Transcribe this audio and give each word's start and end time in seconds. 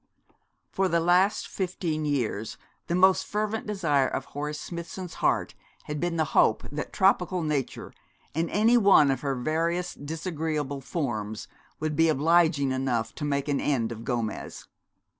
For 0.71 0.87
the 0.89 0.99
last 0.99 1.47
fifteen 1.47 2.05
years 2.05 2.57
the 2.87 2.95
most 2.95 3.23
fervent 3.23 3.67
desire 3.67 4.07
of 4.07 4.25
Horace 4.25 4.59
Smithson's 4.59 5.13
heart 5.21 5.53
had 5.83 5.99
been 5.99 6.17
the 6.17 6.25
hope 6.33 6.67
that 6.71 6.91
tropical 6.91 7.43
nature, 7.43 7.93
in 8.33 8.49
any 8.49 8.77
one 8.79 9.11
of 9.11 9.21
her 9.21 9.35
various 9.35 9.93
disagreeable 9.93 10.81
forms, 10.81 11.47
would 11.79 11.95
be 11.95 12.09
obliging 12.09 12.71
enough 12.71 13.13
to 13.13 13.25
make 13.25 13.47
an 13.47 13.59
end 13.61 13.91
of 13.91 14.03
Gomez. 14.03 14.67